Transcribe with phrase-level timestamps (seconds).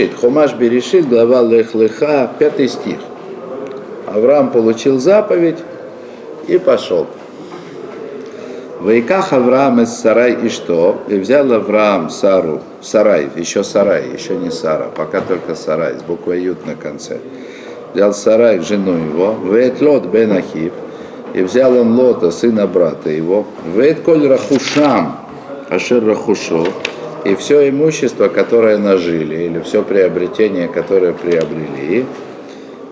[0.00, 2.96] Берешит, Хумаш Берешит, глава Лех-Леха, пятый стих.
[4.06, 5.58] Авраам получил заповедь
[6.48, 7.06] и пошел.
[8.80, 11.02] Вайках Авраам из Сарай и что?
[11.08, 16.40] И взял Авраам Сару, Сарай, еще Сарай, еще не Сара, пока только Сарай, с буквой
[16.40, 17.18] Ют на конце.
[17.92, 20.72] Взял Сарай, жену его, Вейт Лот бен Ахив,
[21.34, 25.18] и взял он Лота, сына брата его, Вейт Коль Рахушам,
[25.68, 26.66] Ашир Рахушо,
[27.24, 32.06] и все имущество, которое нажили, или все приобретение, которое приобрели,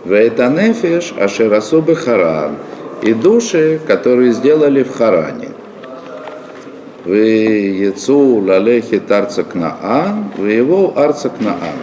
[0.05, 2.57] Вейтанефеш Аширасубы Харан,
[3.03, 5.51] и души, которые сделали в Харане.
[7.05, 7.19] Вы
[7.81, 11.79] яцу лалехи тарца кнаан, вы его арца кнаан.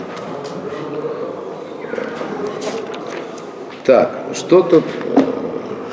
[3.86, 4.84] Так, что тут,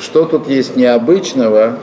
[0.00, 1.78] что тут есть необычного,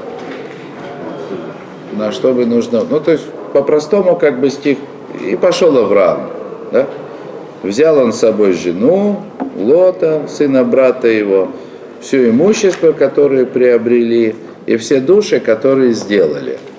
[1.94, 2.84] на что бы нужно...
[2.90, 4.78] Ну, то есть, по-простому, как бы стих...
[5.26, 6.30] И пошел Авраам,
[6.72, 6.86] да?
[7.64, 9.22] Взял он с собой жену,
[9.58, 11.50] Лота, сына брата его,
[12.00, 16.58] все имущество, которое приобрели, и все души, которые сделали–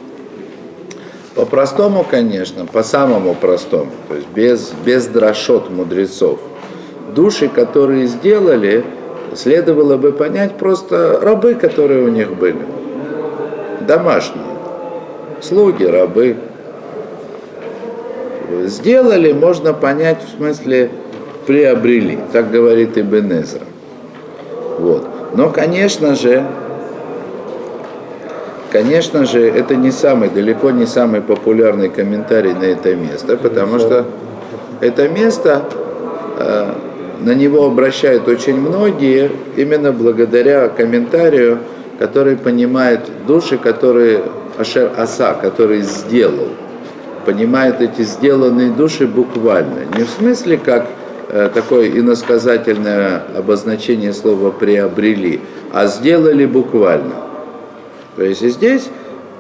[1.41, 6.39] по-простому, конечно, по самому простому, то есть без, без дрошот мудрецов.
[7.15, 8.85] Души, которые сделали,
[9.35, 12.61] следовало бы понять просто рабы, которые у них были.
[13.87, 14.45] Домашние.
[15.41, 16.37] Слуги, рабы.
[18.67, 20.91] Сделали, можно понять, в смысле,
[21.47, 22.19] приобрели.
[22.33, 23.63] Так говорит Ибн Эзра.
[24.79, 25.07] Вот.
[25.35, 26.45] Но, конечно же,
[28.73, 34.05] Конечно же, это не самый, далеко не самый популярный комментарий на это место, потому что
[34.81, 35.65] это место,
[36.39, 36.73] э,
[37.19, 41.59] на него обращают очень многие, именно благодаря комментарию,
[41.99, 44.23] который понимает души, которые
[44.57, 46.51] Ашер Аса, который сделал,
[47.25, 49.85] понимает эти сделанные души буквально.
[49.97, 50.87] Не в смысле, как
[51.29, 55.41] э, такое иносказательное обозначение слова приобрели,
[55.73, 57.15] а сделали буквально.
[58.17, 58.89] То есть и здесь,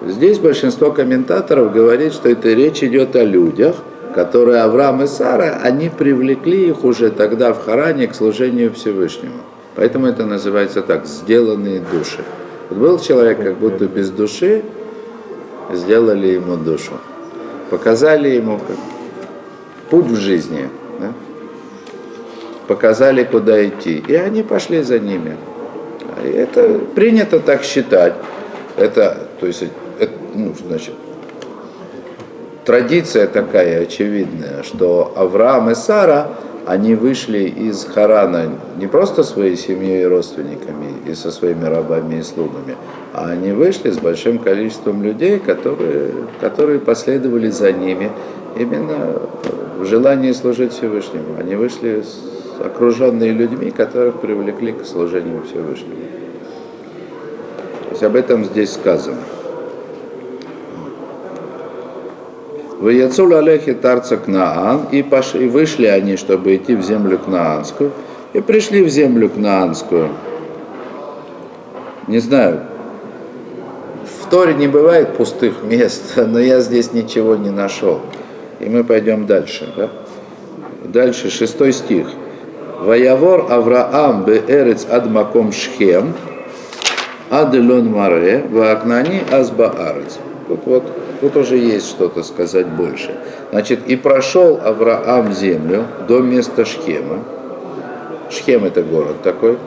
[0.06, 3.76] здесь большинство комментаторов говорит, что это речь идет о людях,
[4.14, 9.40] которые Авраам и Сара, они привлекли их уже тогда в Харане к служению Всевышнему.
[9.76, 12.18] Поэтому это называется так, сделанные души.
[12.68, 14.62] Вот был человек как будто без души,
[15.72, 16.92] сделали ему душу.
[17.70, 18.60] Показали ему
[19.90, 20.68] путь в жизни.
[20.98, 21.12] Да?
[22.66, 24.02] Показали, куда идти.
[24.06, 25.36] И они пошли за ними.
[26.24, 28.14] И это принято так считать.
[28.76, 29.64] Это, то есть,
[29.98, 30.94] это, ну, значит,
[32.64, 36.30] традиция такая очевидная, что Авраам и Сара,
[36.66, 42.22] они вышли из Харана не просто своей семьей и родственниками, и со своими рабами и
[42.22, 42.76] слугами,
[43.12, 48.10] а они вышли с большим количеством людей, которые, которые последовали за ними
[48.56, 49.20] именно
[49.78, 51.36] в желании служить Всевышнему.
[51.38, 52.02] Они вышли
[52.64, 56.10] окруженные людьми, которых привлекли к служению Всевышнему
[58.00, 59.18] есть об этом здесь сказано.
[62.80, 67.92] В Яцул Алехи Тарца Кнаан, и, вышли они, чтобы идти в землю Кнаанскую,
[68.32, 70.08] и пришли в землю Кнаанскую.
[72.06, 72.60] Не знаю,
[74.22, 78.00] в Торе не бывает пустых мест, но я здесь ничего не нашел.
[78.60, 79.68] И мы пойдем дальше.
[79.76, 79.90] Да?
[80.82, 82.06] Дальше, шестой стих.
[82.80, 86.14] Ваявор Авраам бе эрец адмаком шхем,
[87.28, 90.18] Аделон Маре, Вакнани Азба Арец.
[90.48, 90.84] Тут вот,
[91.20, 93.14] тут уже есть что-то сказать больше.
[93.50, 97.24] Значит, и прошел Авраам землю до места Шхема.
[98.30, 99.58] Шхем это город такой,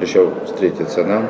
[0.00, 1.26] еще встретится нам.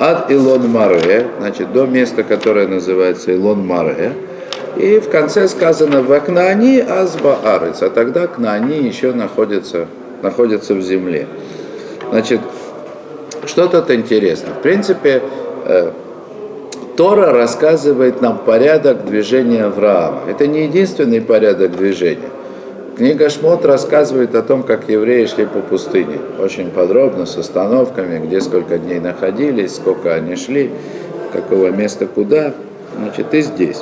[0.00, 4.12] Ад Илон Маре, значит, до места, которое называется Илон Маре.
[4.76, 9.88] И в конце сказано в Акнани Азба Арец, а тогда Кнани еще находится,
[10.22, 11.26] находится в земле.
[12.10, 12.40] Значит,
[13.46, 14.50] что тут интересно?
[14.56, 15.22] В принципе,
[15.64, 15.90] э,
[16.98, 20.22] Тора рассказывает нам порядок движения Авраама.
[20.28, 22.28] Это не единственный порядок движения.
[22.96, 26.18] Книга Шмот рассказывает о том, как евреи шли по пустыне.
[26.40, 30.72] Очень подробно, с остановками, где сколько дней находились, сколько они шли,
[31.32, 32.52] какого места куда.
[32.96, 33.80] Значит, и здесь.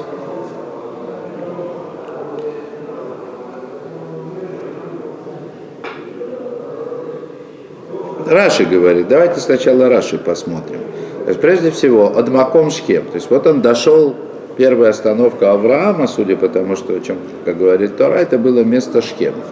[8.26, 10.80] Раши говорит, давайте сначала Раши посмотрим.
[11.26, 13.02] То есть, прежде всего, Адмаком Шхем.
[13.06, 14.14] То есть вот он дошел,
[14.56, 19.42] первая остановка Авраама, судя по тому, что, чем, как говорит Тора, это было место Шхема.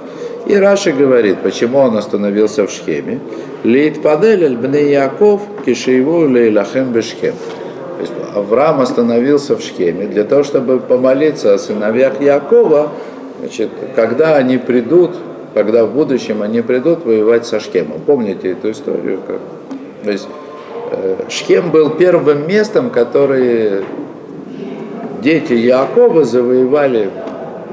[0.46, 3.18] И Раши говорит, почему он остановился в Шхеме.
[3.64, 7.34] Лейт падель бне Яков кишееву лейлахем бешхем.
[7.96, 12.92] То есть Авраам остановился в Шхеме для того, чтобы помолиться о сыновьях Якова,
[13.40, 15.10] значит, когда они придут
[15.54, 18.00] когда в будущем они придут воевать со Шхемом.
[18.04, 19.20] Помните эту историю?
[19.24, 19.38] Как?
[20.02, 20.28] То есть
[21.28, 23.84] Шхем был первым местом, который
[25.22, 27.10] дети Якова завоевали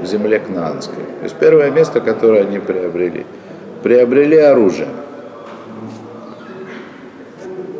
[0.00, 1.04] в земле Кнаанской.
[1.20, 3.24] То есть первое место, которое они приобрели.
[3.82, 4.88] Приобрели оружие.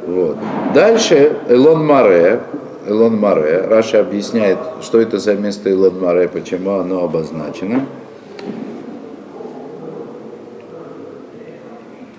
[0.06, 0.36] Вот.
[0.74, 2.40] Дальше Элон Маре,
[2.86, 7.86] Элон Маре, Раша объясняет, что это за место Элон Маре, почему оно обозначено.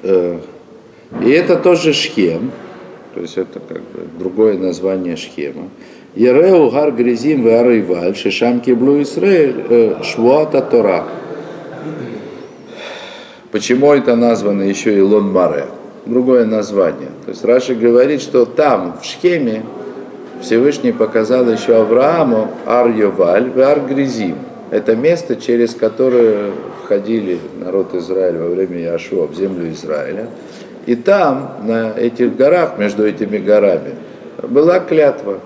[0.01, 0.39] Э,
[1.21, 2.51] и это тоже Шхем,
[3.13, 5.69] то есть это как бы другое название Шхема.
[6.15, 11.06] Ереу гар гризим варайваль, шишам киблу Исраэль, э, швуата Тора.
[13.51, 15.65] Почему это названо еще Илон Маре?
[16.06, 17.10] Другое название.
[17.25, 19.63] То есть Раши говорит, что там, в Шхеме,
[20.42, 24.36] Всевышний показал еще Аврааму Ар-Йоваль в Ар-Гризим.
[24.71, 26.51] Это место, через которое
[26.83, 30.27] входили народ Израиля во время Яшуа в землю Израиля.
[30.85, 33.95] И там, на этих горах, между этими горами,
[34.41, 35.39] была клятва.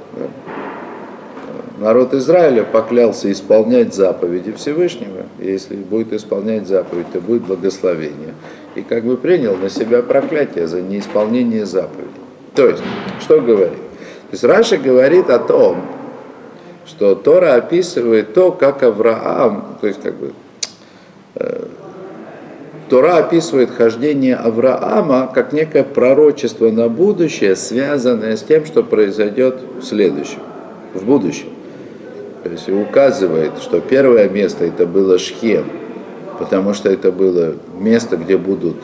[1.77, 5.25] Народ Израиля поклялся исполнять заповеди Всевышнего.
[5.39, 8.33] Если будет исполнять заповедь, то будет благословение.
[8.73, 12.09] И как бы принял на себя проклятие за неисполнение заповедей.
[12.55, 12.81] То есть,
[13.21, 13.77] что говорит?
[13.77, 15.83] То есть Раша говорит о том,
[16.87, 20.33] что Тора описывает то, как Авраам, то есть как бы
[21.35, 21.65] э,
[22.89, 29.83] Тора описывает хождение Авраама как некое пророчество на будущее, связанное с тем, что произойдет в
[29.83, 30.39] следующем,
[30.93, 31.49] в будущем.
[32.43, 35.65] То есть указывает, что первое место это было Шхем,
[36.39, 38.77] потому что это было место, где будут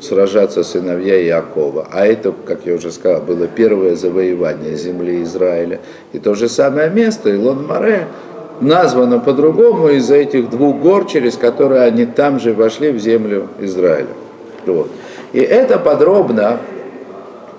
[0.00, 1.88] сражаться сыновья Якова.
[1.92, 5.80] А это, как я уже сказал, было первое завоевание земли Израиля.
[6.12, 8.06] И то же самое место, Илон Море,
[8.60, 14.08] названо по-другому из-за этих двух гор, через которые они там же вошли в землю Израиля.
[14.66, 14.88] Вот.
[15.32, 16.58] И это подробно,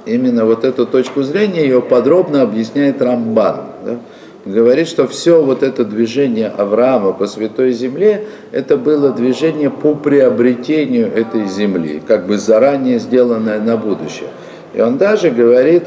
[0.05, 3.61] именно вот эту точку зрения, ее подробно объясняет Рамбан.
[3.85, 3.97] Да?
[4.45, 11.11] говорит, что все вот это движение Авраама по Святой Земле, это было движение по приобретению
[11.11, 14.29] этой земли, как бы заранее сделанное на будущее.
[14.73, 15.85] И он даже говорит,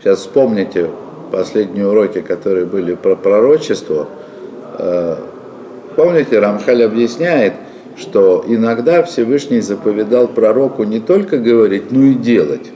[0.00, 0.90] сейчас вспомните
[1.30, 4.08] последние уроки, которые были про пророчество,
[4.78, 5.16] э,
[5.96, 7.54] помните, Рамхаль объясняет,
[7.96, 12.70] что иногда Всевышний заповедал пророку не только говорить, но и делать.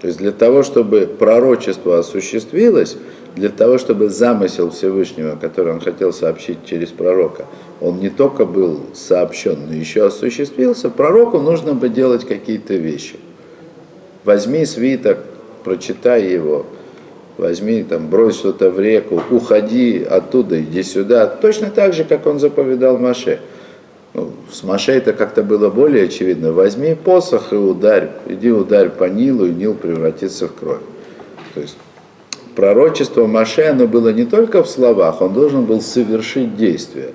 [0.00, 2.96] То есть для того, чтобы пророчество осуществилось,
[3.36, 7.46] для того, чтобы замысел Всевышнего, который он хотел сообщить через пророка,
[7.80, 13.16] он не только был сообщен, но еще осуществился, пророку нужно бы делать какие-то вещи.
[14.24, 15.18] Возьми свиток,
[15.64, 16.66] прочитай его,
[17.38, 21.26] возьми, там, брось что-то в реку, уходи оттуда, иди сюда.
[21.26, 23.40] Точно так же, как он заповедал Маше.
[24.14, 26.52] Ну, с Машей это как-то было более очевидно.
[26.52, 30.82] Возьми посох и ударь, иди ударь по Нилу, и Нил превратится в кровь.
[31.54, 31.76] То есть
[32.54, 37.10] пророчество Маше, оно было не только в словах, он должен был совершить действие.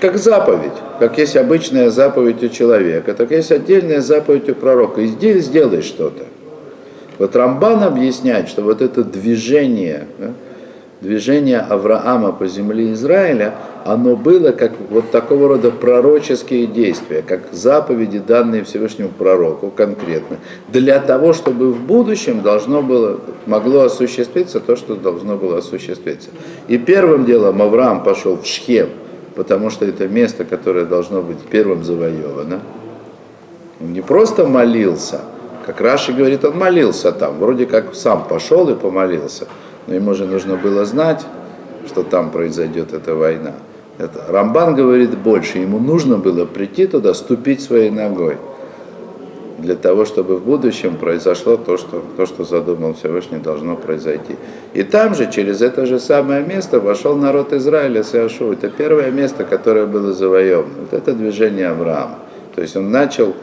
[0.00, 5.04] Как заповедь, как есть обычная заповедь у человека, так есть отдельная заповедь у пророка.
[5.04, 6.24] Иди, сделай что-то.
[7.18, 10.06] Вот Рамбан объясняет, что вот это движение,
[11.00, 13.54] движение Авраама по земле Израиля,
[13.84, 20.36] оно было как вот такого рода пророческие действия, как заповеди, данные Всевышнему пророку конкретно,
[20.68, 26.30] для того, чтобы в будущем должно было, могло осуществиться то, что должно было осуществиться.
[26.68, 28.90] И первым делом Авраам пошел в Шхем,
[29.34, 32.60] потому что это место, которое должно быть первым завоевано.
[33.80, 35.20] Он не просто молился,
[35.68, 39.46] как Раши говорит, он молился там, вроде как сам пошел и помолился–
[39.88, 41.24] но ему же нужно было знать,
[41.86, 43.54] что там произойдет эта война.
[43.96, 48.36] Это, Рамбан говорит больше, ему нужно было прийти туда, ступить своей ногой,
[49.58, 54.36] для того, чтобы в будущем произошло то, что, то, что задумал Всевышний, должно произойти.
[54.74, 58.52] И там же, через это же самое место, вошел народ Израиля с Иошуа.
[58.52, 60.74] Это первое место, которое было завоевано.
[60.82, 62.18] Вот это движение Авраама.
[62.54, 63.34] То есть он начал,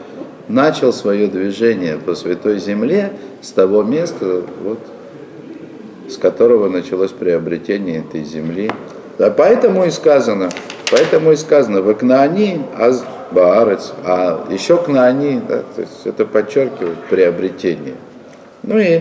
[0.48, 3.12] начал свое движение по Святой Земле
[3.42, 4.78] с того места, вот,
[6.08, 8.70] с которого началось приобретение этой земли.
[9.18, 10.50] Да, поэтому и сказано,
[10.90, 16.98] поэтому и сказано, в Кнаани аз Баарец, а еще Кнаани, да, то есть это подчеркивает
[17.10, 17.94] приобретение.
[18.62, 19.00] Ну и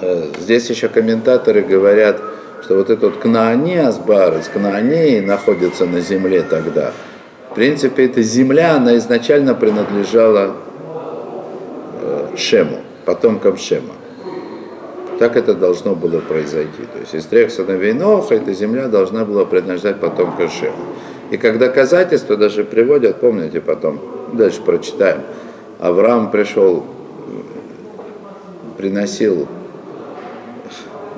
[0.00, 2.20] э, здесь еще комментаторы говорят,
[2.62, 6.92] что вот этот Кнаани Азбарец, Кнаани находится на земле тогда.
[7.58, 10.54] Принципе, эта земля, она изначально принадлежала
[12.00, 13.94] э, Шему, потомкам Шема.
[15.18, 16.82] Так это должно было произойти.
[16.92, 20.76] То есть из трех сыновей Ноха эта земля должна была принадлежать потомкам Шема.
[21.32, 23.98] И как доказательство даже приводят, помните потом,
[24.34, 25.22] дальше прочитаем,
[25.80, 26.84] Авраам пришел,
[28.76, 29.48] приносил,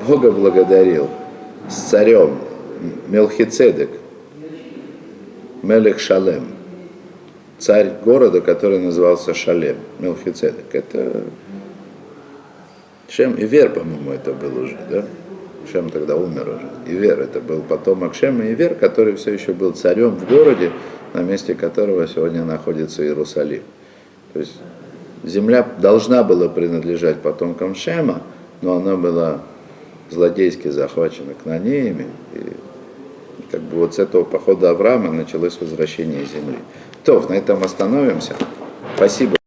[0.09, 1.11] Бога благодарил
[1.69, 2.39] с царем
[3.09, 3.91] Мелхицедек,
[5.63, 6.49] Мелех Шалем,
[7.59, 10.73] царь города, который назывался Шалем, Мелхицедек.
[10.73, 11.23] Это
[13.09, 15.05] Шем и Вер, по-моему, это был уже, да?
[15.71, 16.97] Шем тогда умер уже.
[16.97, 20.71] Ивер это был потомок Шема и Ивер, который все еще был царем в городе,
[21.13, 23.63] на месте которого сегодня находится Иерусалим.
[24.33, 24.55] То есть
[25.23, 28.23] земля должна была принадлежать потомкам Шема,
[28.63, 29.41] но она была
[30.09, 32.07] злодейски захвачена кнанеями.
[32.35, 32.41] И
[33.51, 36.59] как бы вот с этого похода Авраама началось возвращение земли.
[37.05, 38.35] То, на этом остановимся.
[38.97, 39.37] Спасибо.